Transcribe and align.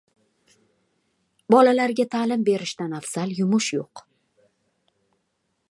bolalarga 1.55 2.07
ta’lim 2.15 2.45
berishdan 2.49 2.97
afzal 3.01 3.35
yumush 3.41 3.73
yo‘q. 3.79 4.05